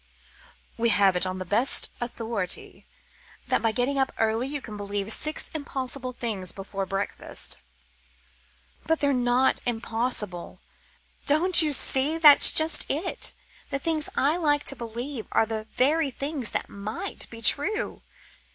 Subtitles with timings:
[0.79, 2.87] "We have it on the best authority
[3.49, 7.59] that by getting up early you can believe six impossible things before breakfast."
[8.87, 10.59] "But they're not impossible.
[11.27, 13.35] Don't you see that's just it?
[13.69, 18.01] The things I like to believe are the very things that might be true.